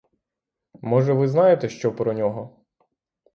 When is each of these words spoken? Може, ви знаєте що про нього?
Може, 0.81 1.13
ви 1.13 1.27
знаєте 1.27 1.69
що 1.69 1.95
про 1.95 2.13
нього? 2.13 2.59